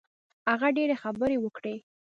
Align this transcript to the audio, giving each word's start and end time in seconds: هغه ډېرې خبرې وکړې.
هغه 0.49 0.67
ډېرې 0.77 0.95
خبرې 1.03 1.37
وکړې. 1.39 1.75